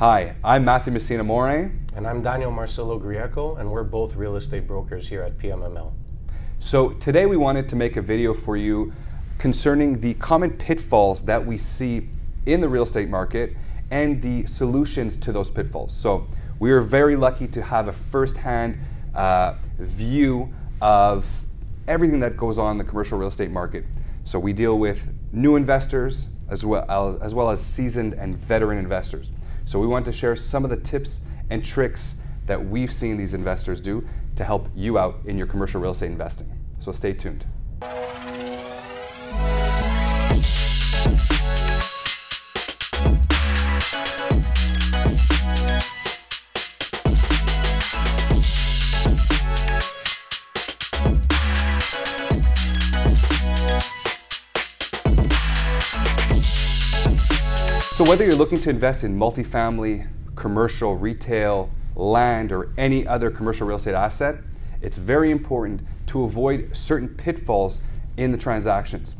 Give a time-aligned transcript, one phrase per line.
[0.00, 1.50] Hi, I'm Matthew Messina More.
[1.50, 5.92] And I'm Daniel Marcelo Grieco, and we're both real estate brokers here at PMML.
[6.58, 8.94] So today we wanted to make a video for you
[9.36, 12.08] concerning the common pitfalls that we see
[12.46, 13.54] in the real estate market
[13.90, 15.94] and the solutions to those pitfalls.
[15.94, 16.26] So
[16.58, 18.78] we are very lucky to have a first-hand
[19.14, 21.42] uh, view of
[21.86, 23.84] everything that goes on in the commercial real estate market.
[24.24, 29.30] So we deal with new investors as well as, well as seasoned and veteran investors.
[29.70, 32.16] So we want to share some of the tips and tricks
[32.46, 36.10] that we've seen these investors do to help you out in your commercial real estate
[36.10, 36.50] investing.
[36.80, 37.46] So stay tuned.
[58.10, 63.76] Whether you're looking to invest in multifamily, commercial, retail, land, or any other commercial real
[63.76, 64.38] estate asset,
[64.82, 67.80] it's very important to avoid certain pitfalls
[68.16, 69.14] in the transactions.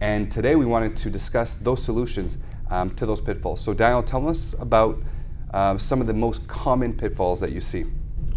[0.00, 2.38] And today we wanted to discuss those solutions
[2.70, 3.60] um, to those pitfalls.
[3.60, 5.02] So Daniel, tell us about
[5.52, 7.86] uh, some of the most common pitfalls that you see.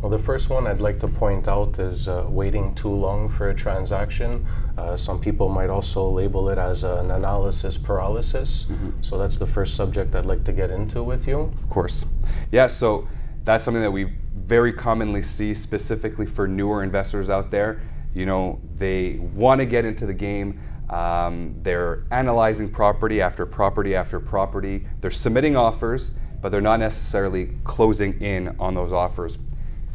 [0.01, 3.49] Well, the first one I'd like to point out is uh, waiting too long for
[3.49, 4.45] a transaction.
[4.77, 8.65] Uh, some people might also label it as an analysis paralysis.
[8.65, 8.91] Mm-hmm.
[9.01, 11.51] So that's the first subject I'd like to get into with you.
[11.57, 12.05] Of course.
[12.49, 13.09] Yeah, so
[13.43, 17.81] that's something that we very commonly see specifically for newer investors out there.
[18.13, 20.61] You know, they want to get into the game.
[20.89, 24.87] Um, they're analyzing property after property after property.
[25.01, 29.37] They're submitting offers, but they're not necessarily closing in on those offers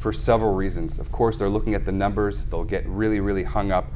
[0.04, 0.98] for several reasons.
[0.98, 2.44] Of course, they're looking at the numbers.
[2.44, 3.86] They'll get really, really hung up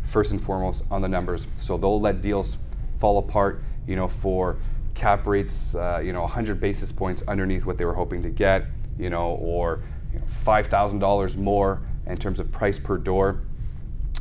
[0.00, 1.48] first and foremost on the numbers.
[1.56, 2.58] So they'll let deals
[3.00, 4.58] fall apart, you know, for
[4.94, 8.66] cap rates, uh, you know, 100 basis points underneath what they were hoping to get,
[8.96, 13.40] you know, or you know, $5,000 more in terms of price per door.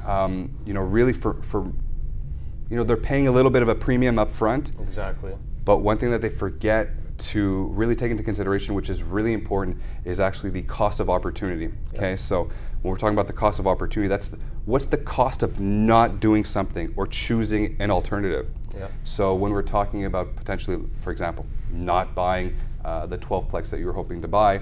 [0.04, 1.72] Um, you know, really for, for,
[2.72, 4.72] you know, they're paying a little bit of a premium up front.
[4.82, 5.36] Exactly.
[5.64, 9.78] But one thing that they forget to really take into consideration, which is really important,
[10.04, 11.72] is actually the cost of opportunity.
[11.94, 12.16] Okay, yeah.
[12.16, 12.44] so
[12.82, 16.20] when we're talking about the cost of opportunity, that's the, what's the cost of not
[16.20, 18.50] doing something or choosing an alternative.
[18.78, 18.88] Yeah.
[19.04, 23.86] So when we're talking about potentially, for example, not buying uh, the 12plex that you
[23.86, 24.62] were hoping to buy,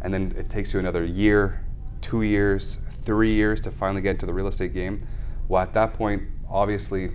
[0.00, 1.64] and then it takes you another year,
[2.00, 4.98] two years, three years to finally get into the real estate game.
[5.48, 7.10] Well, at that point, obviously,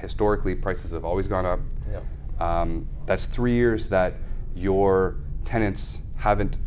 [0.00, 1.60] historically, prices have always gone up.
[1.90, 2.00] Yeah.
[2.40, 4.14] Um, that's three years that
[4.54, 6.58] your tenants haven't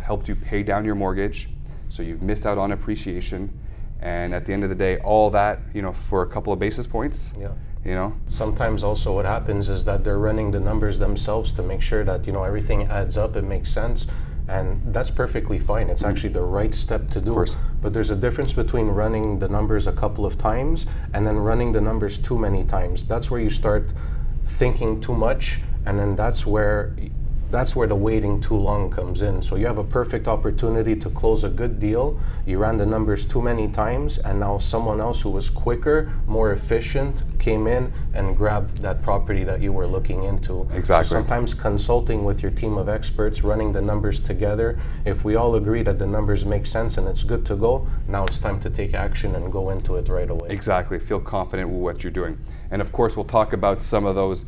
[0.00, 1.48] helped you pay down your mortgage,
[1.88, 3.58] so you've missed out on appreciation.
[4.00, 6.58] And at the end of the day, all that, you know, for a couple of
[6.58, 7.52] basis points, yeah.
[7.84, 8.14] you know.
[8.28, 12.26] Sometimes also what happens is that they're running the numbers themselves to make sure that,
[12.26, 14.08] you know, everything adds up, it makes sense.
[14.48, 15.88] And that's perfectly fine.
[15.88, 16.10] It's mm-hmm.
[16.10, 17.46] actually the right step to do.
[17.80, 20.84] But there's a difference between running the numbers a couple of times
[21.14, 23.04] and then running the numbers too many times.
[23.04, 23.92] That's where you start
[24.44, 26.94] thinking too much, and then that's where
[27.52, 29.42] that's where the waiting too long comes in.
[29.42, 32.18] So you have a perfect opportunity to close a good deal.
[32.46, 36.52] You ran the numbers too many times, and now someone else who was quicker, more
[36.52, 40.66] efficient, came in and grabbed that property that you were looking into.
[40.72, 41.04] Exactly.
[41.04, 44.78] So sometimes consulting with your team of experts, running the numbers together.
[45.04, 48.24] If we all agree that the numbers make sense and it's good to go, now
[48.24, 50.48] it's time to take action and go into it right away.
[50.48, 50.98] Exactly.
[50.98, 52.38] Feel confident with what you're doing.
[52.70, 54.46] And of course, we'll talk about some of those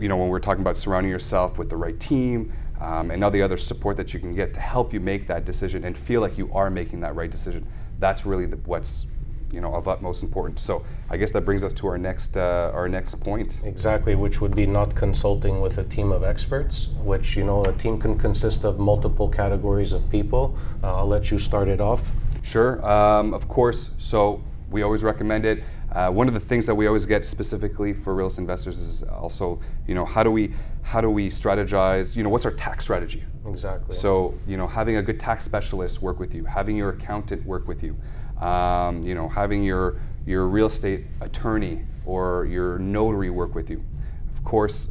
[0.00, 3.30] you know, when we're talking about surrounding yourself with the right team um, and all
[3.30, 6.20] the other support that you can get to help you make that decision and feel
[6.20, 7.66] like you are making that right decision,
[7.98, 9.06] that's really the, what's
[9.52, 10.62] you know of utmost importance.
[10.62, 13.60] So I guess that brings us to our next uh, our next point.
[13.64, 16.88] Exactly, which would be not consulting with a team of experts.
[17.02, 20.56] Which you know a team can consist of multiple categories of people.
[20.82, 22.10] Uh, I'll let you start it off.
[22.42, 22.84] Sure.
[22.84, 23.90] Um, of course.
[23.98, 25.62] So we always recommend it.
[25.94, 29.02] Uh, one of the things that we always get specifically for real estate investors is
[29.02, 32.16] also, you know, how do we how do we strategize?
[32.16, 33.22] You know, what's our tax strategy?
[33.46, 33.94] Exactly.
[33.94, 37.68] So, you know, having a good tax specialist work with you, having your accountant work
[37.68, 37.96] with you,
[38.40, 43.84] um, you know, having your your real estate attorney or your notary work with you.
[44.32, 44.88] Of course,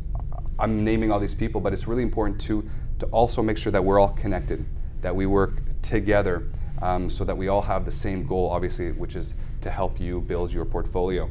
[0.59, 3.83] I'm naming all these people, but it's really important to to also make sure that
[3.83, 4.63] we're all connected,
[5.01, 6.47] that we work together,
[6.83, 10.21] um, so that we all have the same goal, obviously, which is to help you
[10.21, 11.29] build your portfolio.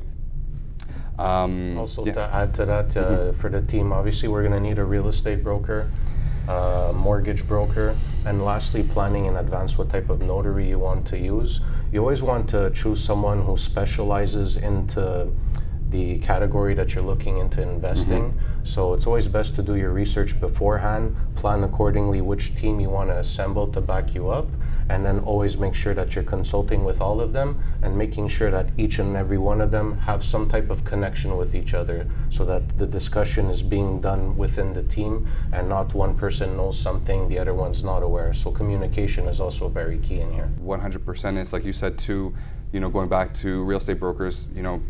[1.19, 2.13] Um, also, yeah.
[2.13, 3.39] to add to that, uh, mm-hmm.
[3.39, 5.91] for the team, obviously, we're going to need a real estate broker,
[6.49, 7.95] uh, mortgage broker,
[8.25, 11.61] and lastly, planning in advance what type of notary you want to use.
[11.93, 15.31] You always want to choose someone who specializes into
[15.91, 18.31] the category that you're looking into investing.
[18.31, 18.65] Mm-hmm.
[18.65, 23.11] So it's always best to do your research beforehand, plan accordingly which team you want
[23.11, 24.47] to assemble to back you up,
[24.91, 28.51] and then always make sure that you're consulting with all of them and making sure
[28.51, 32.11] that each and every one of them have some type of connection with each other
[32.29, 36.77] so that the discussion is being done within the team and not one person knows
[36.77, 41.39] something the other one's not aware so communication is also very key in here 100%
[41.39, 42.35] it's like you said too
[42.73, 44.83] you know going back to real estate brokers you know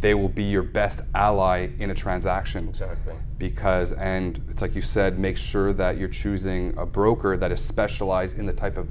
[0.00, 2.68] they will be your best ally in a transaction.
[2.68, 3.12] Exactly.
[3.36, 7.62] Because, and it's like you said, make sure that you're choosing a broker that is
[7.62, 8.88] specialized in the type of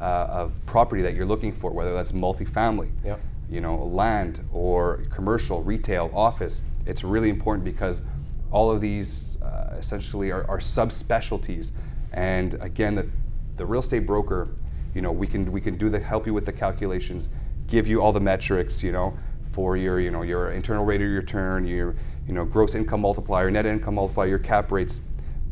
[0.00, 3.20] uh, of property that you're looking for, whether that's multifamily, yep.
[3.50, 6.60] you know, land or commercial, retail, office.
[6.84, 8.02] It's really important because
[8.50, 11.72] all of these uh, essentially are, are subspecialties.
[12.12, 13.08] And again, the,
[13.56, 14.48] the real estate broker,
[14.94, 17.28] you know, we can we can do the help you with the calculations,
[17.66, 19.16] give you all the metrics, you know,
[19.52, 21.96] for your you know your internal rate of return, your
[22.26, 25.00] you know gross income multiplier, net income multiplier, your cap rates.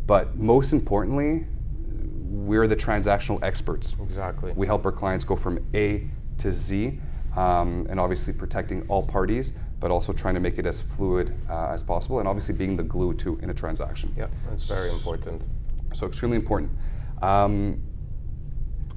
[0.07, 1.47] But most importantly,
[2.45, 3.97] we're the transactional experts.
[4.03, 4.53] Exactly.
[4.55, 6.07] We help our clients go from A
[6.39, 7.01] to Z,
[7.37, 11.69] um, and obviously protecting all parties, but also trying to make it as fluid uh,
[11.69, 14.13] as possible, and obviously being the glue to in a transaction.
[14.17, 15.45] Yeah, that's very important.
[15.93, 16.71] So extremely important.
[17.23, 17.83] Um,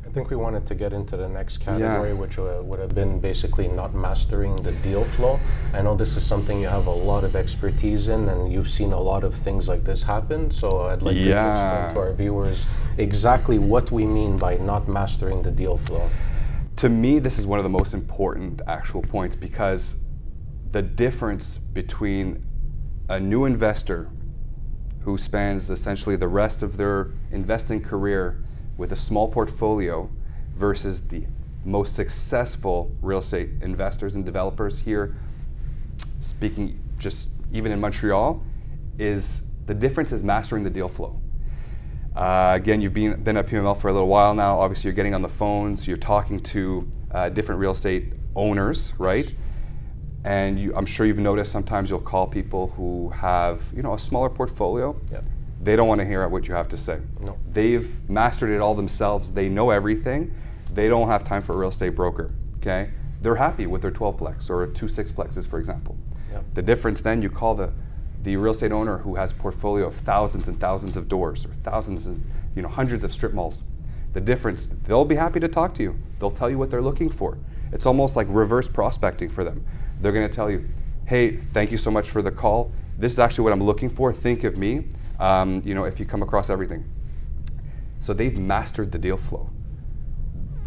[0.08, 2.16] I think we wanted to get into the next category, yeah.
[2.16, 5.38] which uh, would have been basically not mastering the deal flow.
[5.74, 8.94] I know this is something you have a lot of expertise in, and you've seen
[8.94, 10.50] a lot of things like this happen.
[10.50, 11.44] So I'd like yeah.
[11.44, 12.66] to explain to our viewers
[12.98, 16.10] exactly what we mean by not mastering the deal flow.
[16.78, 19.98] To me, this is one of the most important actual points because
[20.72, 22.46] the difference between
[23.10, 24.10] a new investor
[25.02, 28.42] who spends essentially the rest of their investing career
[28.78, 30.10] with a small portfolio
[30.54, 31.24] versus the
[31.66, 35.16] most successful real estate investors and developers here,
[36.20, 38.44] speaking just even in Montreal,
[38.98, 41.20] is the difference is mastering the deal flow.
[42.16, 44.60] Uh, again, you've been, been at PMML for a little while now.
[44.60, 49.34] Obviously, you're getting on the phones, you're talking to uh, different real estate owners, right?
[50.26, 54.00] And you, I'm sure you've noticed sometimes you'll call people who have, you know, a
[54.00, 55.00] smaller portfolio.
[55.12, 55.26] Yep.
[55.62, 57.00] They don't want to hear what you have to say.
[57.20, 57.38] No.
[57.52, 59.34] They've mastered it all themselves.
[59.34, 60.34] They know everything.
[60.74, 62.32] They don't have time for a real estate broker.
[62.58, 62.92] Okay?
[63.22, 65.98] They're happy with their 12plex or two sixplexes, for example.
[66.32, 66.46] Yep.
[66.54, 67.72] The difference then you call the
[68.24, 71.54] the real estate owner who has a portfolio of thousands and thousands of doors or
[71.54, 72.24] thousands and
[72.56, 73.64] you know hundreds of strip malls.
[74.14, 75.96] The difference, they'll be happy to talk to you.
[76.20, 77.38] They'll tell you what they're looking for.
[77.72, 79.66] It's almost like reverse prospecting for them.
[80.02, 80.68] They're going to tell you,
[81.06, 82.72] "Hey, thank you so much for the call.
[82.98, 84.12] This is actually what I'm looking for.
[84.12, 84.88] Think of me
[85.20, 86.86] um, you know, if you come across everything.
[88.00, 89.50] So they've mastered the deal flow.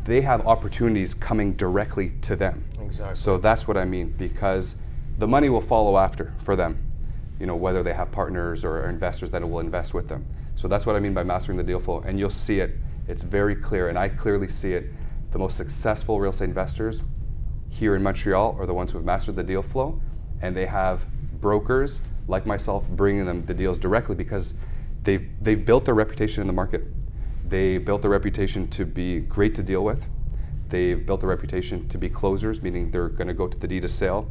[0.05, 2.65] They have opportunities coming directly to them.
[2.81, 3.15] Exactly.
[3.15, 4.77] So that's what I mean because
[5.19, 6.87] the money will follow after for them.
[7.39, 10.25] You know, whether they have partners or investors that will invest with them.
[10.55, 12.03] So that's what I mean by mastering the deal flow.
[12.05, 12.77] And you'll see it.
[13.09, 14.87] It's very clear, and I clearly see it.
[15.31, 17.03] The most successful real estate investors
[17.69, 20.01] here in Montreal are the ones who have mastered the deal flow,
[20.43, 21.07] and they have
[21.41, 24.55] brokers like myself, bringing them the deals directly because
[25.03, 26.85] they've, they've built their reputation in the market.
[27.47, 30.09] They built their reputation to be great to deal with.
[30.69, 33.85] They've built a reputation to be closers, meaning they're going to go to the deed
[33.85, 34.31] of sale.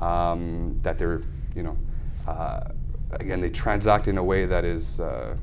[0.00, 1.22] Um, that they're,
[1.56, 1.76] you know,
[2.28, 2.70] uh,
[3.12, 5.36] again, they transact in a way that is, uh,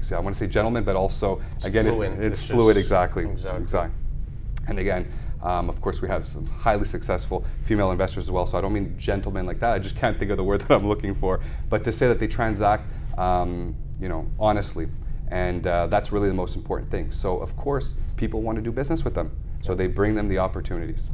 [0.00, 2.12] see, I want to say gentleman, but also, it's again, fluid.
[2.12, 3.24] it's, it's, it's fluid, exactly.
[3.30, 3.62] Exactly.
[3.62, 3.94] exactly.
[4.68, 5.10] And again,
[5.42, 8.46] um, of course, we have some highly successful female investors as well.
[8.46, 9.72] So I don't mean gentlemen like that.
[9.72, 11.40] I just can't think of the word that I'm looking for.
[11.68, 12.86] But to say that they transact,
[13.18, 14.88] um, you know, honestly,
[15.30, 17.12] and uh, that's really the most important thing.
[17.12, 19.36] So of course, people want to do business with them.
[19.60, 21.10] So they bring them the opportunities.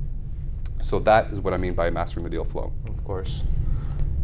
[0.80, 2.72] So that is what I mean by mastering the deal flow.
[2.86, 3.42] Of course.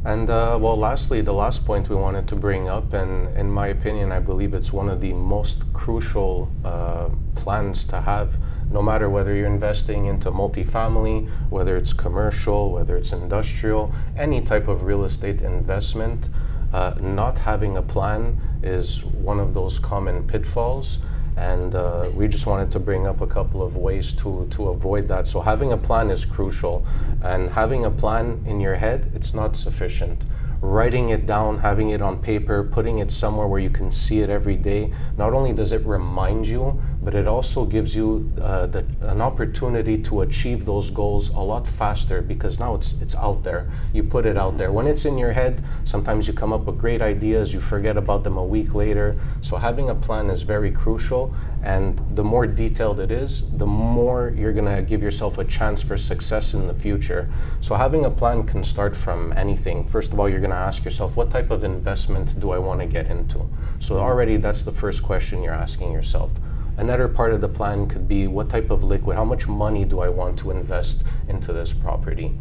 [0.05, 3.67] And uh, well, lastly, the last point we wanted to bring up, and in my
[3.67, 8.39] opinion, I believe it's one of the most crucial uh, plans to have,
[8.71, 14.69] no matter whether you're investing into multifamily, whether it's commercial, whether it's industrial, any type
[14.69, 16.31] of real estate investment.
[16.73, 20.99] Uh, not having a plan is one of those common pitfalls
[21.37, 25.09] and uh, we just wanted to bring up a couple of ways to, to avoid
[25.09, 25.27] that.
[25.27, 26.87] So having a plan is crucial,
[27.23, 30.25] and having a plan in your head, it's not sufficient.
[30.63, 34.29] Writing it down, having it on paper, putting it somewhere where you can see it
[34.29, 38.85] every day, not only does it remind you, but it also gives you uh, the,
[39.01, 43.71] an opportunity to achieve those goals a lot faster because now it's it's out there.
[43.95, 44.71] You put it out there.
[44.71, 48.23] When it's in your head, sometimes you come up with great ideas, you forget about
[48.23, 49.17] them a week later.
[49.41, 54.33] So having a plan is very crucial, and the more detailed it is, the more
[54.37, 57.29] you're gonna give yourself a chance for success in the future.
[57.63, 59.85] So having a plan can start from anything.
[59.85, 62.87] First of all, you're gonna ask yourself, what type of investment do I want to
[62.87, 63.49] get into?
[63.79, 66.31] So already that's the first question you're asking yourself.
[66.77, 70.01] Another part of the plan could be what type of liquid, how much money do
[70.01, 72.35] I want to invest into this property?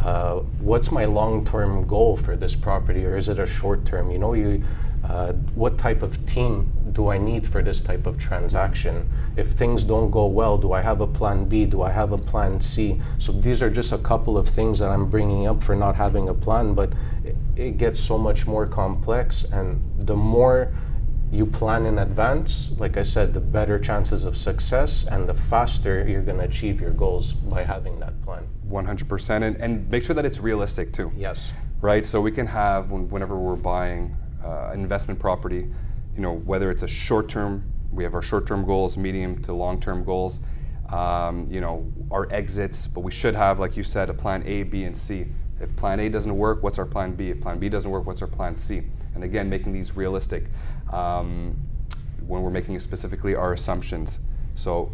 [0.00, 4.10] Uh, what's my long-term goal for this property, or is it a short-term?
[4.10, 4.64] You know, you
[5.04, 9.10] uh, what type of team do I need for this type of transaction?
[9.36, 11.66] If things don't go well, do I have a plan B?
[11.66, 13.00] Do I have a plan C?
[13.18, 16.28] So these are just a couple of things that I'm bringing up for not having
[16.28, 16.92] a plan, but
[17.24, 20.72] it, it gets so much more complex, and the more
[21.32, 26.06] you plan in advance, like I said, the better chances of success and the faster
[26.06, 28.46] you're going to achieve your goals by having that plan.
[28.68, 29.42] 100%.
[29.42, 31.10] And, and make sure that it's realistic too.
[31.16, 31.54] Yes.
[31.80, 32.04] Right?
[32.04, 35.70] So we can have, whenever we're buying uh, investment property,
[36.14, 39.54] you know, whether it's a short term, we have our short term goals, medium to
[39.54, 40.40] long term goals,
[40.90, 44.64] um, you know, our exits, but we should have, like you said, a plan A,
[44.64, 45.26] B, and C.
[45.62, 47.30] If plan A doesn't work, what's our plan B?
[47.30, 48.82] If plan B doesn't work, what's our plan C?
[49.14, 50.46] And again, making these realistic
[50.92, 51.56] um,
[52.26, 54.18] when we're making specifically our assumptions.
[54.54, 54.92] So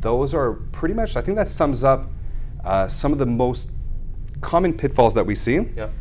[0.00, 2.10] those are pretty much, I think that sums up
[2.64, 3.70] uh, some of the most
[4.40, 5.60] common pitfalls that we see.
[5.76, 5.92] Yep.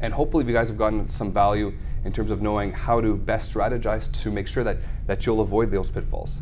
[0.00, 1.72] And hopefully you guys have gotten some value
[2.04, 5.70] in terms of knowing how to best strategize to make sure that, that you'll avoid
[5.70, 6.40] those pitfalls.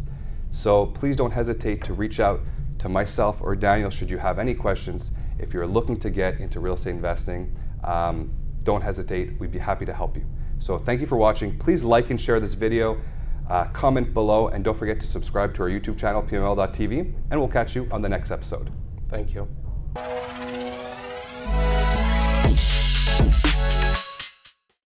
[0.51, 2.41] So please don't hesitate to reach out
[2.79, 5.11] to myself or Daniel should you have any questions.
[5.39, 8.31] If you're looking to get into real estate investing, um,
[8.63, 9.39] don't hesitate.
[9.39, 10.25] We'd be happy to help you.
[10.59, 11.59] So thank you for watching.
[11.59, 13.01] Please like and share this video,
[13.49, 17.49] uh, comment below, and don't forget to subscribe to our YouTube channel, pml.tv, and we'll
[17.49, 18.71] catch you on the next episode.
[19.09, 19.49] Thank you.